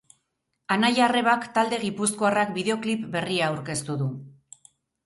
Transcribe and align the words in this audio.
Anai-arrebak 0.75 1.45
talde 1.59 1.81
gipuzkoarrak 1.83 2.57
bideoklip 2.59 3.05
berria 3.19 3.53
aurkeztu 3.55 4.01
du. 4.03 4.11